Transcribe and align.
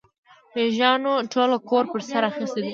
مېږيانو 0.53 1.13
ټول 1.33 1.49
کور 1.69 1.83
پر 1.91 2.01
سر 2.09 2.23
اخيستی 2.31 2.59
دی. 2.63 2.69